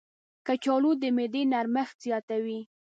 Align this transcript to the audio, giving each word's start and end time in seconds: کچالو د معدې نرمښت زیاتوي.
کچالو 0.47 0.91
د 1.01 1.03
معدې 1.15 1.43
نرمښت 1.51 1.97
زیاتوي. 2.05 2.59